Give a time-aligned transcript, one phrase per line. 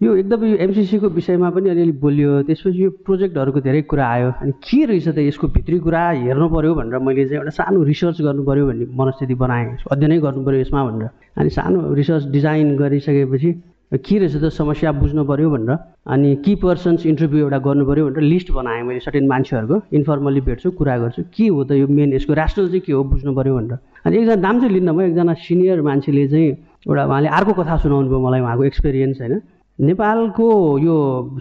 [0.00, 4.84] यो एकदम एमसिसीको विषयमा पनि अलिअलि बोलियो। त्यसपछि यो प्रोजेक्टहरूको धेरै कुरा आयो। अनि के
[4.88, 8.86] रहेछ त यसको भित्री कुरा हेर्नु पऱ्यो भनेर मैले चाहिँ एउटा सानो रिसर्च पऱ्यो भन्ने
[8.96, 13.50] मनस्थिति बनाएँ। अध्ययनै पऱ्यो यसमा भनेर। अनि सानो रिसर्च डिजाइन गरिसकेपछि
[13.92, 15.76] के रहेछ त समस्या बुझ्नु पऱ्यो भनेर।
[16.08, 20.70] अनि कि पर्सन्स इन्टरभ्यू एउटा गर्नु पऱ्यो भनेर लिस्ट बनाएँ मैले सर्टेन मान्छेहरूको। इन्फर्मली भेट्छु
[20.80, 23.78] कुरा गर्छु। के हो त यो मेन यसको राष्ट्र चाहिँ के हो बुझ्नु पऱ्यो भनेर।
[24.08, 26.48] अनि एकजना नाम चाहिँ लिन्न म एकजना सिनियर मान्छेले चाहिँ
[26.88, 29.59] एउटा उहाँले अर्को कथा सुनाउनु भयो मलाई उहाँको एक्सपिरियन्स होइन?
[29.80, 30.46] नेपालको
[30.78, 30.94] यो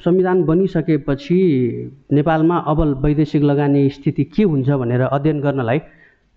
[0.04, 1.40] संविधान बनिसकेपछि
[2.14, 5.78] नेपालमा अब वैदेशिक लगानी स्थिति के हुन्छ भनेर अध्ययन गर्नलाई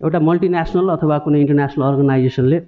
[0.01, 2.59] एउटा मल्टिनेसनल अथवा कुनै इन्टरनेसनल अर्गनाइजेसनले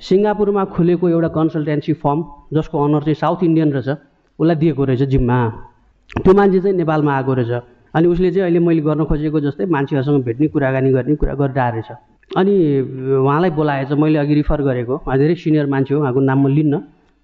[0.00, 3.88] सिङ्गापुरमा खुलेको एउटा कन्सल्टेन्सी फर्म जसको अनर चाहिँ साउथ इन्डियन रहेछ
[4.38, 5.38] उसलाई दिएको रहेछ जिम्मा।
[6.10, 7.62] त्यो मान्छे चाहिँ नेपालमा आएको रहेछ।
[7.94, 11.90] अनि उसले चाहिँ अहिले मैले गर्न खोजेको जस्तै मान्छेहरूसँग भेट्ने कुराकानी गर्ने कुरा गरिरहेको रहेछ।
[12.30, 12.54] अनि
[13.22, 16.74] उहाँलाई बोलाएछ मैले अघि रिफर गरेको। उहाँ धेरै सिनियर मान्छे हो उहाँको नाम म लिन्न।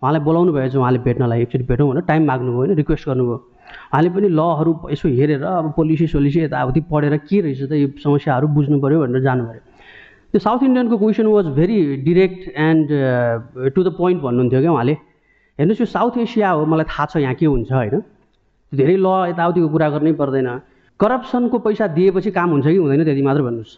[0.02, 3.36] उहाँलाई बोलाउनु भएछ उहाँले भेट्नलाई एकचोटि भेटौँ भनेर टाइम माग्नुभयो होइन रिक्वेस्ट गर्नुभयो।
[3.92, 8.46] उहाँले पनि लहरू यसो हेरेर अब पोलिसी सोलिसी यताउति पढेर के रहेछ त यो समस्याहरू
[8.52, 9.60] बुझ्नु पऱ्यो भनेर जानुभयो।
[10.32, 12.86] त्यो south इन्डियनको question was very direct and
[13.74, 14.94] to the point भन्नुहुन्थ्यो क्या उहाँले।
[15.58, 18.02] हेर्नुहोस् यो साउथ एसिया हो मलाई थाहा छ यहाँ के हुन्छ होइन।
[18.72, 20.48] धेरै ल यताउतिको कुरा गर्नै पर्दैन।
[21.00, 23.72] करप्सनको पैसा दिएपछि काम हुन्छ कि हुँदैन त्यति मात्र भन्नुहोस्।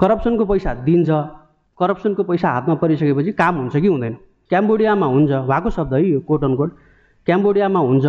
[0.00, 1.10] करप्सनको पैसा दिन्छ
[1.78, 4.14] करप्सनको पैसा हातमा परिसकेपछि काम हुन्छ कि हुँदैन।
[4.52, 6.70] क्याम्बोडियामा हुन्छ भएको शब्द है यो कोट अन कोट
[7.26, 8.06] क्याम्बोडियामा हुन्छ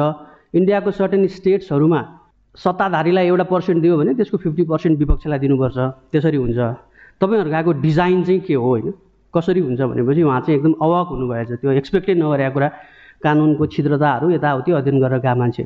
[0.59, 2.02] इन्डियाको सर्टेन स्टेट्सहरूमा
[2.58, 5.77] सत्ताधारीलाई एउटा पर्सेन्ट दियो भने त्यसको फिफ्टी पर्सेन्ट विपक्षलाई दिनुपर्छ
[6.11, 6.59] त्यसरी हुन्छ।
[7.22, 8.91] तपाईँहरूको आएको डिजाइन चाहिँ के हो होइन?
[9.33, 12.69] कसरी हुन्छ भनेपछि उहाँ चाहिँ एकदम अवाक हुनुभएछ। त्यो एक्सपेक्टै नगरेको कुरा
[13.23, 15.63] कानुनको छिद्रताहरू यताउति अध्ययन गरेर गएको मान्छे।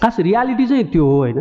[0.00, 1.38] खास रियालिटी चाहिँ त्यो हो होइन।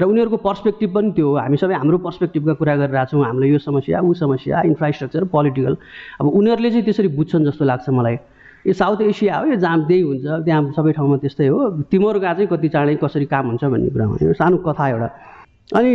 [0.00, 3.58] र उनीहरूको पर्सपेक्टिभ पनि त्यो हो। हामी सबै हाम्रो पर्सपेक्टिभका कुरा गरिरहेको छौँ। हामीले यो
[3.60, 5.74] समस्या ऊ समस्या इन्फ्रास्ट्रक्चर पोलिटिकल
[6.20, 8.16] अब उनीहरूले चाहिँ त्यसरी बुझ्छन् जस्तो लाग्छ मलाई।
[8.66, 11.58] यो साउथ एसिया हो यो जहाँ त्यही हुन्छ। त्यहाँ सबै ठाउँमा त्यस्तै हो।
[11.92, 15.08] तिमीहरूका चाहिँ कति चाँडै कसरी काम हुन्छ भन्ने कुरामा। यो सानो कथा एउटा।
[15.78, 15.90] अनि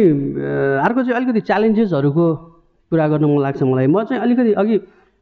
[0.86, 2.26] अर्को चाहिँ अलिकति च्यालेन्जेसहरूको
[2.92, 4.76] कुरा गर्न मन लाग्छ मलाई। म चाहिँ अलिकति अघि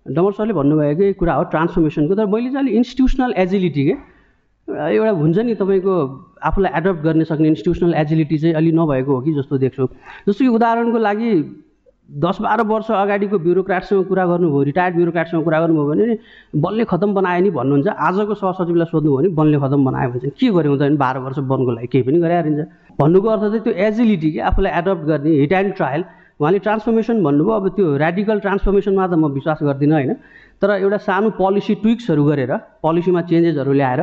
[0.05, 3.95] डमर सरले भन्नुभएकै कुरा हो ट्रान्सफर्मेसनको तर मैले चाहिँ अलिक इन्स्टिट्युसनल एजिलिटी के
[4.67, 5.93] एउटा हुन्छ नि तपाईँको
[6.39, 9.87] आफूलाई एडप्ट गर्ने सक्ने इन्स्टिट्युसनल एजिलिटी चाहिँ अलि नभएको हो कि जस्तो देख्छु।
[10.27, 11.31] जस्तो कि उदाहरणको लागि
[12.09, 16.17] दस बाह्र वर्ष अगाडिको ब्युरोक्राटसँग कुरा गर्नुभयो रिटायर्ड ब्युरोक्राटसँग कुरा गर्नुभयो भने
[16.63, 20.47] बलले खतम बनायो नि भन्नुहुन्छ। आजको सहसचिवलाई सोध्नुभयो भने बलले खतम बनायो भने चाहिँ के
[20.55, 21.87] गऱ्यो त भने बाह्र वर्ष बनको लागि?
[21.91, 22.61] केही पनि गराइहालिन्छ
[22.99, 26.03] भन्नुको अर्थ चाहिँ त्यो एजिलिटी कि आफूलाई एडप्ट गर्ने हिट एन्ड ट्रायल
[26.39, 30.13] उहाँले ट्रान्सफर्मेसन भन्नुभयो। अब त्यो रेडिकल ट्रान्सफर्मेसनमा त म विश्वास गर्दिनँ होइन।
[30.61, 32.51] तर एउटा सानो पोलिसी ट्विक्सहरू गरेर
[32.83, 34.01] पोलिसीमा चेन्जेसहरू ल्याएर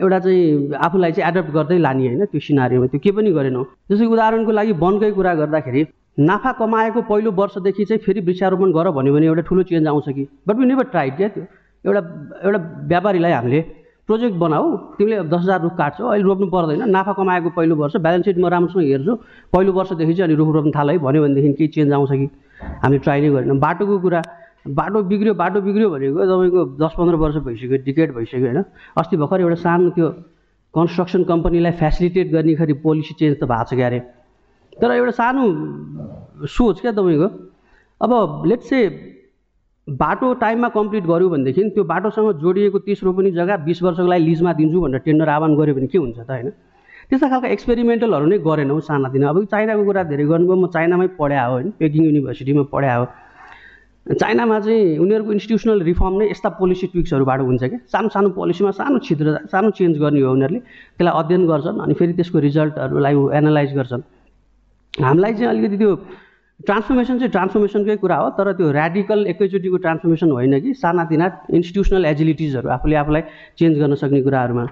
[0.00, 4.06] एउटा चाहिँ आफूलाई चाहिँ एडप्ट गर्दै लाने होइन त्यो सिनारीमा त्यो के पनि गरेनौँ। जस्तै
[4.06, 5.82] उदाहरणको लागि वनकै कुरा गर्दाखेरि
[6.28, 10.24] नाफा कमाएको पहिलो वर्षदेखि चाहिँ फेरि वृक्षारोपण गर भन्यो भने एउटा ठुलो चेन्ज आउँछ कि?
[10.48, 11.44] बट वी नेभर ट्राइड क्या त्यो
[11.84, 12.00] एउटा
[12.44, 12.58] एउटा
[12.88, 13.60] व्यापारीलाई हामीले
[14.08, 18.24] प्रोजेक्ट बनाऊ तिमीले दस हजार रुख काट्छौ अहिले रोप्नु पर्दैन। नाफा कमाएको पहिलो वर्ष ब्यालेन्स
[18.26, 19.14] सिट म राम्रोसँग हेर्छु
[19.52, 22.28] पहिलो वर्षदेखि चाहिँ अनि रुख रोप्नु थाल है भन्यो भनेदेखि केही चेन्ज आउँछ कि?
[22.82, 24.20] हामीले ट्राई नै गरेनौँ। बाटोको कुरा
[24.66, 28.64] बाटो बिग्रियो बाटो बिग्रियो भनेको तपाईँको दस पन्ध्र वर्ष भइसक्यो टिकेट भइसक्यो होइन।
[28.98, 30.08] अस्ति भर्खर एउटा सानो त्यो
[30.74, 33.98] कन्स्ट्रक्सन कम्पनीलाई फेसिलिटेट गर्ने खरि पोलिसी चेन्ज त भएको छ क्यारे।
[34.72, 35.42] तर एउटा सानो
[36.48, 37.28] सोच क्या तपाईँको।
[38.00, 38.78] अब लेट्स से
[39.88, 44.52] बाटो टाइममा कम्प्लिट गऱ्यो भनेदेखि त्यो बाटोसँग जोडिएको तिस रोपनी जग्गा बिस वर्षको लागि लिजमा
[44.54, 46.50] दिन्छु भनेर टेन्डर आह्वान गऱ्यो भने के हुन्छ त होइन?
[47.10, 51.52] त्यस्ता खालको एक्सपेरिमेन्टलहरू नै गरेनौँ सानातिना। अब चाइनाको कुरा धेरै गर्नुभयो म चाइनामै पढाए हो
[51.52, 53.04] होइन पेकिङ युनिभर्सिटीमा पढाए हो।
[54.06, 58.98] चाइनामा चाहिँ उनीहरूको इन्स्टिट्युसनल रिफर्म नै यस्ता पोलिसी ट्विक्सहरूबाट हुन्छ क्या सानो सानो पोलिसीमा सानो
[58.98, 60.60] छिद्र सानो चेन्ज गर्ने हो उनीहरूले।
[60.98, 64.02] त्यसलाई अध्ययन गर्छन् अनि फेरि त्यसको रिजल्टहरूलाई एनालाइज गर्छन्।
[65.06, 65.94] हामीलाई चाहिँ अलिकति त्यो
[66.60, 72.68] ट्रान्सफर्मेसन चाहिँ ट्रान्सफर्मेसनकै कुरा हो तर त्यो ऱ्याडिकल एकैचोटिको ट्रान्सफर्मेसन होइन कि सानातिना इन्स्टिट्युसनल एजिलिटिजहरू
[72.68, 73.22] आफूले आफूलाई
[73.58, 74.66] चेन्ज गर्न सक्ने कुराहरूमा।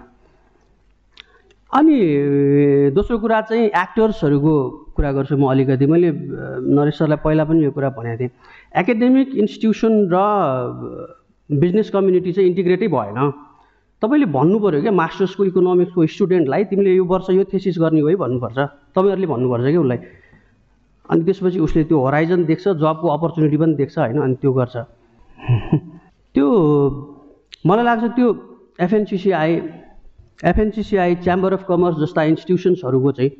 [1.70, 4.54] अनि दोस्रो कुरा चाहिँ एक्टर्सहरूको
[4.90, 6.10] कुरा गर्छु म अलिकति। मैले
[6.66, 8.30] नरेश सरलाई पहिला पनि यो कुरा भनेको थिएँ।
[8.74, 10.16] एकाडेमिक इन्स्टिट्युसन र
[11.50, 13.18] बिजनेस कम्युनिटी चाहिँ इन्टिग्रेटै भएन।
[14.02, 18.16] तपाईँले भन्नु पऱ्यो क्या मास्टर्सको इकोनोमिक्सको स्टुडेन्टलाई तिमीले यो वर्ष यो थेसिस गर्ने हो है
[18.18, 18.58] भन्नुपर्छ।
[18.90, 19.98] तपाईँहरूले भन्नुपर्छ क्या उसलाई।
[21.06, 24.18] अनि त्यसपछि उसले त्यो होराइजन देख्छ जबको अपर्च्युनिटी पनि देख्छ होइन?
[24.18, 24.76] अनि त्यो गर्छ।
[26.34, 26.46] त्यो
[27.66, 28.28] मलाई लाग्छ त्यो
[28.80, 29.54] FNCCI
[30.42, 33.30] FNCCI chamber of commerce जस्ता इन्स्टिट्युसन्सहरूको चाहिँ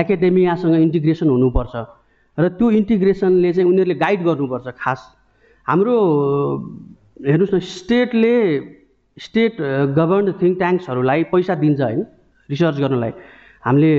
[0.00, 1.74] एकाडेमियासँग इन्टिग्रेसन हुनुपर्छ।
[2.38, 5.00] र त्यो इन्टिग्रेसनले चाहिँ उनीहरूले गाइड गर्नुपर्छ खास।
[5.66, 5.94] हाम्रो
[7.26, 8.34] हेर्नुहोस् न स्टेटले
[9.18, 9.60] स्टेट
[9.98, 12.00] गभर्न्ड थिङ्क ट्याङ्क्सहरूलाई पैसा दिन्छ होइन
[12.48, 13.12] रिसर्च गर्नलाई।
[13.66, 13.92] हामीले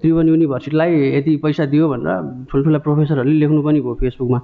[0.00, 4.38] त्रिभुवन युनिभर्सिटीलाई यति पैसा दियो भनेर ठुल्ठुला प्रोफेसरहरूले लेख्नु पनि भयो फेसबुकमा।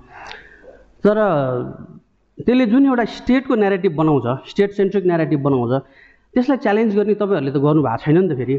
[1.03, 1.17] तर
[2.39, 5.73] त्यसले जुन एउटा स्टेटको नेरेटिभ बनाउँछ स्टेट सेन्ट्रिक नेरेटिभ बनाउँछ
[6.35, 8.57] त्यसलाई च्यालेन्ज गर्ने तपाईँहरूले त गर्नु भएको छैन नि त फेरि।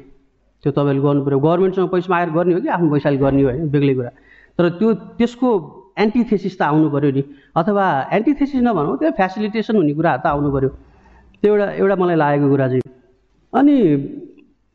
[0.64, 3.70] त्यो तपाईँहरूले गर्नु पऱ्यो गभर्मेन्टसँग पैसा आएर गर्ने हो कि आफ्नो पैसाले गर्ने हो होइन
[3.70, 4.12] बेग्लै कुरा।
[4.58, 4.88] तर त्यो
[5.20, 5.50] त्यसको
[6.04, 7.24] एन्टिथेसिस त आउनु पऱ्यो नि।
[7.56, 7.86] अथवा
[8.18, 10.70] एन्टिथेसिस नभनौँ त्यो फेसिलिटेसन हुने कुराहरू त आउनु पऱ्यो
[11.44, 12.84] त्यो एउटा एउटा मलाई लागेको कुरा चाहिँ
[13.54, 13.76] अनि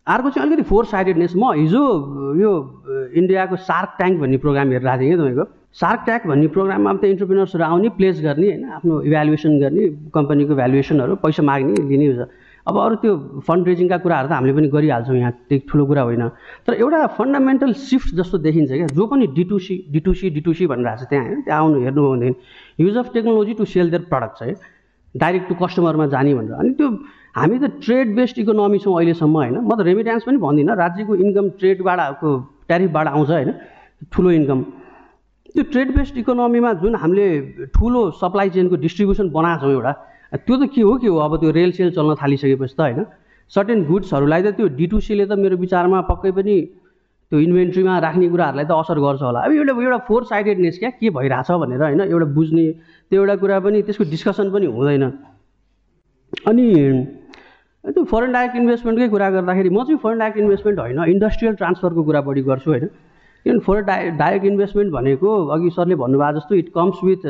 [0.07, 1.83] अर्को चाहिँ अलिकति फोर साइडेडनेस म हिजो
[2.41, 2.51] यो
[3.19, 5.45] इन्डियाको सार्क ट्याङ्क भन्ने प्रोग्राम हेरेर आएको थिएँ कि तपाईँको?
[5.75, 9.85] सार्क ट्याङ्क भन्ने प्रोग्राममा अब त इन्टरप्रिनर्सहरू आउने प्लेस गर्ने होइन आफ्नो इभ्यालुएसन गर्ने
[10.17, 12.23] कम्पनीको भ्यालुएसनहरू पैसा माग्ने लिने हुन्छ
[12.67, 13.13] अब अरू त्यो
[13.47, 16.23] फन्ड रेजिङका कुराहरू त हामीले पनि गरिहाल्छौँ यहाँ त्यही ठुलो कुरा होइन।
[16.65, 21.09] तर एउटा फन्डामेन्टल सिफ्ट जस्तो देखिन्छ क्या जो पनि डिटुसी डिटुसी डिटुसी भनेर आएको छ
[21.11, 24.55] त्यहाँ होइन त्यहाँ आउनु हेर्नु भनेदेखि use of technology to sell their product है।
[25.15, 26.89] डाइरेक्ट टु कस्टमरमा जाने भनेर। अनि त्यो
[27.37, 31.49] हामी त ट्रेड बेस्ड इकोनोमी छौँ अहिलेसम्म होइन। म त रेमिट्यान्स पनि भन्दिनँ राज्यको इन्कम
[31.61, 32.01] ट्रेडबाट
[32.69, 33.51] ट्यारिफबाट आउँछ होइन।
[34.09, 34.59] ठुलो इन्कम
[35.55, 37.27] त्यो ट्रेड बेस्ड इकोनोमीमा जुन हामीले
[37.77, 39.93] ठुलो सप्लाई चेनको डिस्ट्रिब्युसन बनाएको छौँ एउटा
[40.35, 41.19] त्यो त के हो के हो?
[41.19, 43.05] अब त्यो रेल सेल चल्न थालिसकेपछि त होइन।
[43.53, 46.57] सर्टेन गुड्सहरूलाई त त्यो डिटुसीले त मेरो विचारमा पक्कै पनि
[47.33, 50.91] त्यो इन्भेन्ट्रीमा राख्ने कुराहरूलाई त असर गर्छ होला। अब एउटा एउटा फोर साइडेडनेस क्या?
[51.01, 52.67] के भइरहेछ भनेर होइन एउटा बुझ्ने
[53.11, 55.05] त्यो एउटा कुरा पनि त्यसको डिस्कसन पनि हुँदैन।
[56.51, 56.67] अनि
[57.85, 62.21] त्यो फरेन डाइरेक्ट इन्भेस्टमेन्टकै कुरा गर्दाखेरि म चाहिँ फरेन डाइरेक्ट इन्भेस्टमेन्ट होइन इन्डस्ट्रियल ट्रान्सफरको कुरा
[62.29, 62.89] बढी गर्छु होइन।
[63.45, 67.23] किनभने फरेन डाइ डाइरेक्ट इन्भेस्टमेन्ट भनेको अघि सरले भन्नुभएको जस्तो it comes with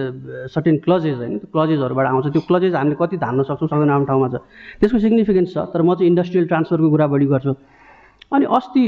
[0.54, 1.38] certain clauses होइन?
[1.38, 4.34] त्यो क्लजेसहरूबाट आउँछ। त्यो क्लजेस हामीले कति धान्न सक्छौँ सक्दैन आफ्नो ठाउँमा छ।
[4.78, 7.52] त्यसको सिग्निफिकेन्स छ तर म चाहिँ इन्डस्ट्रियल ट्रान्सफरको कुरा बढी गर्छु।
[8.30, 8.84] अनि अस्ति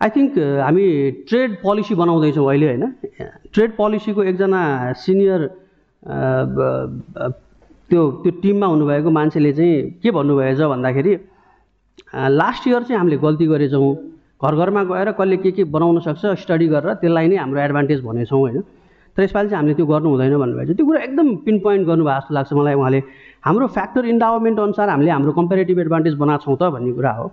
[0.00, 0.32] आई थिङ्क
[0.64, 0.84] हामी
[1.28, 2.84] ट्रेड पोलिसी बनाउँदैछौँ अहिले होइन?
[3.52, 4.60] ट्रेड पोलिसीको एकजना
[4.96, 5.40] सिनियर
[7.90, 11.12] त्यो त्यो टिममा हुनुभएको मान्छेले चाहिँ के भन्नुभएछ भन्दाखेरि
[12.32, 13.92] लास्ट इयर चाहिँ हामीले गल्ती गरेछौँ।
[14.40, 18.40] घर घरमा गएर कसले के के बनाउन सक्छ स्टडी गरेर त्यसलाई नै हाम्रो एडभान्टेज भनेछौँ
[18.40, 18.60] होइन।
[19.16, 22.20] तर यसपालि चाहिँ हामीले त्यो गर्नु हुँदैन भन्नुभएको छ। त्यो कुरा एकदम पिन पोइन्ट गर्नुभएको
[22.20, 23.00] जस्तो लाग्छ मलाई उहाँले।
[23.44, 27.26] हाम्रो फ्याक्टर इन्डावमेन्ट अनुसार हामीले हाम्रो कम्पेरिटिभ एडभान्टेज बनाएको छौँ त भन्ने कुरा हो।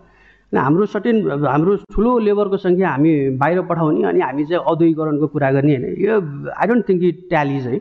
[0.51, 1.15] हाम्रो सर्टेन
[1.48, 6.15] हाम्रो ठुलो लेबरको सङ्ख्या हामी बाहिर पठाउने अनि हामी चाहिँ औद्योगिकरणको कुरा गर्ने होइन। यो
[6.51, 7.77] I don't think it tallies है।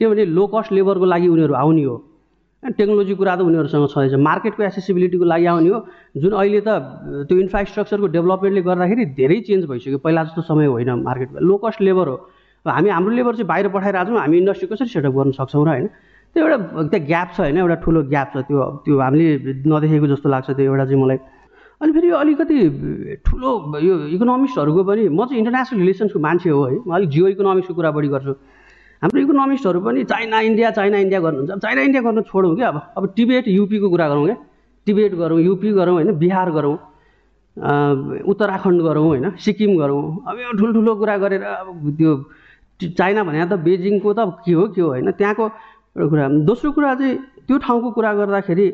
[0.00, 1.96] किनभने लो कस्ट लेबरको लागि उनीहरू आउने हो।
[2.60, 5.78] टेक्नोलोजी कुरा त उनीहरूसँग छँदैछ मार्केटको एसेसिबिलिटीको लागि आउने हो।
[6.20, 6.68] जुन अहिले त
[7.24, 12.06] त्यो इन्फ्रास्ट्रक्चरको डेभलपमेन्टले गर्दाखेरि धेरै चेन्ज भइसक्यो। पहिला जस्तो समय होइन मार्केटमा। लो कस्ट लेबर
[12.08, 12.16] हो।
[12.68, 15.86] हामी हाम्रो लेबर चाहिँ बाहिर पठाइरहेको छौँ हामी इन्डस्ट्री कसरी सेटअप गर्न सक्छौँ र होइन।
[16.36, 16.56] त्यो एउटा
[16.92, 19.28] त्यहाँ ग्याप छ होइन एउटा ठुलो ग्याप छ। त्यो त्यो हामीले
[19.64, 21.18] नदेखेको जस्तो लाग्छ। त्यो एउटा चाहिँ मलाई।
[21.80, 22.58] अनि फेरि अलिकति
[23.24, 27.72] ठुलो यो इकोनोमिक्सहरूको पनि म चाहिँ इन्टरनेसनल रिलेसन्सको मान्छे हो है। म अलिक जियो इकोनोमिक्सको
[27.72, 28.32] कुरा बढी गर्छु।
[29.02, 32.76] हाम्रो इकोनोमिस्टहरू पनि चाइना इन्डिया चाइना इन्डिया गर्नुहुन्छ। अब चाइना इन्डिया गर्नु छोडौँ क्या अब।
[32.96, 34.36] अब टिबेट युपीको कुरा गरौँ क्या?
[34.86, 36.76] टिबेट गरौँ युपी गरौँ होइन बिहार गरौँ
[38.30, 42.12] उत्तराखण्ड गरौँ होइन सिक्किम गरौँ। अब यो ठुल्ठुलो कुरा गरेर अब त्यो
[42.80, 45.10] चाइना भने त बेजिङको त के हो के हो होइन?
[45.16, 45.44] त्यहाँको
[45.96, 47.16] एउटा कुरा। दोस्रो कुरा चाहिँ
[47.48, 48.66] त्यो ठाउँको कुरा गर्दाखेरि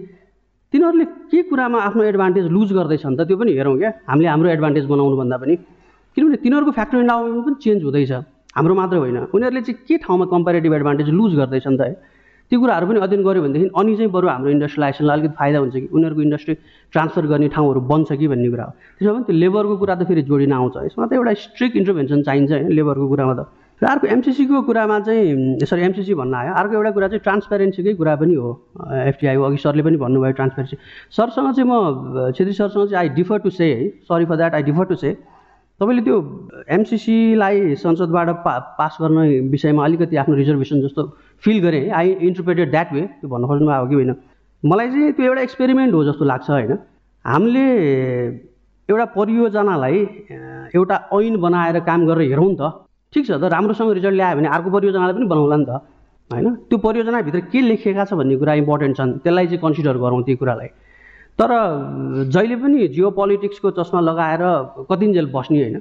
[0.75, 4.85] तिनीहरूले के कुरामा आफ्नो एडभान्टेज लुज गर्दैछन् त त्यो पनि हेरौँ क्या। हामीले हाम्रो एडभान्टेज
[4.91, 5.55] बनाउनु भन्दा पनि।
[6.15, 8.13] किनभने तिनीहरूको फ्याक्ट्री इन्भाइरोमेन्ट पनि चेन्ज हुँदैछ।
[8.57, 11.93] हाम्रो मात्र होइन। उनीहरूले चाहिँ के ठाउँमा कम्पेरिटिभ एडभान्टेज लुज गर्दैछन् त है?
[12.51, 15.89] त्यो कुराहरू पनि अध्ययन गऱ्यो भनेदेखि अनि चाहिँ बरु हाम्रो इन्डस्ट्रियलाइजेसनलाई अलिकति फाइदा हुन्छ कि?
[15.93, 16.55] उनीहरूको इन्डस्ट्री
[16.95, 20.23] ट्रान्सफर गर्ने ठाउँहरू बन्छ कि भन्ने कुरा हो। त्यसो भने त्यो लेबरको कुरा त फेरि
[20.31, 23.41] जोडिन आउँछ यसमा त एउटा स्ट्रिक्ट इन्टरभेन्सन चाहिन्छ होइन लेबरको कुरामा त।
[23.83, 28.15] र अर्को एमसिसीको कुरामा चाहिँ सरी एमसिसी भन्न आयो। अर्को एउटा कुरा चाहिँ ट्रान्सपेरेन्सीकै कुरा
[28.17, 28.51] पनि हो।
[29.11, 30.77] एफटिआई अघि सरले पनि भन्नुभयो ट्रान्सपेरेन्सी
[31.13, 34.63] सरसँग चाहिँ म छेत्री सरसँग चाहिँ आई डिफर टु से है। Sorry for that I
[34.65, 35.11] differ to say
[35.81, 36.17] तपाईँले त्यो
[36.73, 41.03] एमसिसीलाई संसदबाट पा पास गर्ने विषयमा अलिकति आफ्नो रिजर्भेसन जस्तो
[41.45, 44.15] फिल गरेँ। है आई इन्टरप्रेटेड द्याट वे त्यो भन्नु खोज्नु भएको कि होइन?
[44.63, 46.73] मलाई चाहिँ त्यो एउटा एक्सपेरिमेन्ट हो जस्तो लाग्छ होइन।
[47.25, 47.65] हामीले
[48.89, 49.99] एउटा परियोजनालाई
[50.75, 52.63] एउटा ऐन बनाएर काम गरेर हेरौँ नि त।
[53.13, 53.45] ठिक छ त?
[53.45, 55.73] राम्रोसँग रिजल्ट ल्यायो भने अर्को परियोजनालाई पनि बनाउला नि त।
[56.33, 56.55] होइन?
[56.73, 60.69] त्यो परियोजनाभित्र के लेखिएका छ भन्ने कुरा इम्पोर्टेन्ट छन्। त्यसलाई चाहिँ कन्सिडर गरौँ त्यो कुरालाई।
[61.39, 61.51] तर
[62.33, 64.43] जहिले पनि जियो पोलिटिक्सको चस्मा लगाएर
[64.91, 65.81] कतिन्जेल बस्ने होइन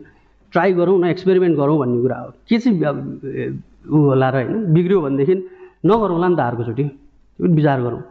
[0.53, 2.75] ट्राई गरौँ न एक्सपेरिमेन्ट गरौँ भन्ने कुरा हो। के चाहिँ
[3.88, 5.35] ऊ होला र होइन बिग्रियो भनेदेखि
[5.85, 8.01] नगरौँला नि त अर्कोचोटि त्यो पनि विचार गरौँ।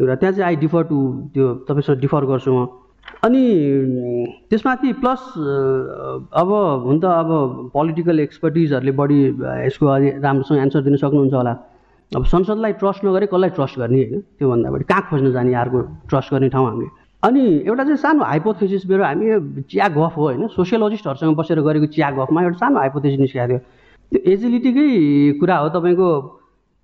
[0.00, 0.98] एउटा त्यहाँ चाहिँ आई डिफर टु
[1.34, 2.66] त्यो तपाईँसँग डिफर गर्छु म।
[3.26, 3.42] अनि
[4.50, 5.20] त्यसमाथि प्लस
[6.38, 6.48] अब
[6.86, 7.30] हुन त अब
[7.74, 9.18] पोलिटिकल एक्सपर्टिजहरूले बढी
[9.66, 9.84] यसको
[10.22, 11.54] राम्रोसँग एन्सर दिन सक्नुहुन्छ होला।
[12.16, 14.20] अब संसदलाई ट्रस्ट नगरे कसलाई ट्रस्ट गर्ने होइन?
[14.38, 16.88] त्योभन्दा बढी कहाँ खोज्न जाने अर्को ट्रस्ट गर्ने ठाउँ हामीले?
[17.22, 20.46] अनि एउटा चाहिँ सानो हाइपोथेसिस मेरो हामी चिया गफ हो होइन?
[20.48, 23.58] सोसियोलोजिस्टहरूसँग बसेर गरेको चिया गफमा एउटा सानो हाइपोथेसिस निस्किएको थियो।
[24.12, 24.86] त्यो एजिलिटीकै
[25.40, 26.08] कुरा हो तपाईँको।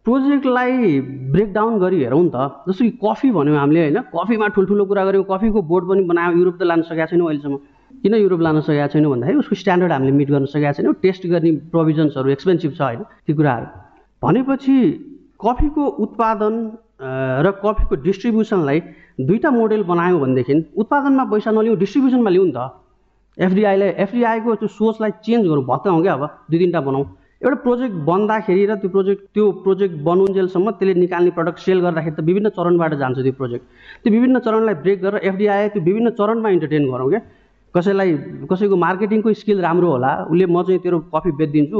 [0.06, 1.00] प्रोजेक्टलाई
[1.32, 3.98] ब्रेकडाउन गरी हेरौँ नि त। जस्तो कि कफी भन्यौँ हामीले होइन?
[4.08, 7.56] कफीमा ठुल्ठुलो कुरा गऱ्यौँ। कफीको बोर्ड पनि बनायो। युरोप त लान सकेका छैनौँ अहिलेसम्म।
[8.00, 11.50] किन युरोप लान सकेका छैनौँ भन्दाखेरि उसको स्ट्यान्डर्ड हामीले मिट गर्न सकेका छैनौँ। टेस्ट गर्ने
[11.68, 13.04] प्रोभिजन्सहरू एक्सपेन्सिभ छ होइन?
[13.26, 13.66] ती कुराहरू।
[14.22, 14.76] भनेपछि
[15.40, 16.54] कफीको उत्पादन
[17.46, 18.80] र कफीको डिस्ट्रिब्युसनलाई
[19.20, 22.68] दुईवटा मोडेल बनायौँ भनेदेखि उत्पादनमा पैसा नलिउँ डिस्ट्रिब्युसनमा लिउँ नि त।
[23.38, 27.06] एफडिआईलाई एफडिआईको त्यो सोचलाई चेन्ज गरौँ भत्काउँ क्या अब दुई तिनवटा बनाउँ।
[27.38, 32.20] एउटा प्रोजेक्ट बन्दाखेरि र त्यो प्रोजेक्ट त्यो प्रोजेक्ट बनुन्जेलसम्म त्यसले निकाल्ने प्रडक्ट सेल गर्दाखेरि त
[32.26, 33.64] विभिन्न चरणबाट जान्छ त्यो प्रोजेक्ट।
[34.02, 37.20] त्यो विभिन्न चरणलाई ब्रेक गरेर एफडिआई त्यो विभिन्न चरणमा इन्टरटेन गरौँ क्या।
[37.74, 38.10] कसैलाई
[38.50, 41.78] कसैको मार्केटिङको स्किल राम्रो होला उसले म चाहिँ तेरो कफी बेचिदिन्छु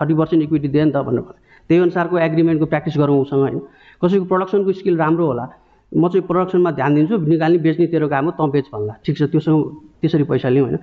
[0.00, 3.58] थर्टी पर्सेन्ट इक्विटी दे नि त भनेर त्यही अनुसारको एग्रिमेन्टको प्र्याक्टिस गरौँ उसँग होइन?
[4.02, 5.46] कसैको प्रडक्सनको स्किल राम्रो होला
[5.92, 9.22] म चाहिँ प्रडक्सनमा ध्यान दिन्छु निकाल्ने बेच्ने तेरो काम हो तँ बेच भन्ला। ठिक छ
[9.30, 9.60] त्योसँग
[10.02, 10.78] त्यसरी पैसा लिउँ होइन?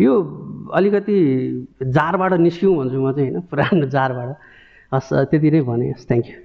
[0.00, 0.12] यो
[0.74, 1.16] अलिकति
[1.86, 3.40] जारबाट निस्क्यौँ भन्छु म चाहिँ होइन?
[3.50, 4.28] पुरानो जारबाट
[4.92, 6.38] हस् त्यति नै भने हस् थ्याङ्क यू